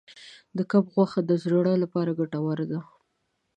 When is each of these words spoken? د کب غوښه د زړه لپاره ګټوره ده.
د 0.57 0.59
کب 0.71 0.83
غوښه 0.93 1.21
د 1.25 1.31
زړه 1.43 1.73
لپاره 1.83 2.11
ګټوره 2.19 2.65
ده. 2.71 2.79